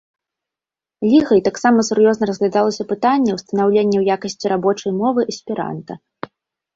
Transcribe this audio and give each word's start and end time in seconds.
Лігай 1.09 1.41
таксама 1.47 1.83
сур'ёзна 1.89 2.29
разглядалася 2.31 2.85
пытанне 2.91 3.35
ўстанаўленне 3.37 3.97
ў 3.99 4.03
якасці 4.15 4.45
рабочай 4.55 4.91
мовы 5.01 5.21
эсперанта. 5.35 5.93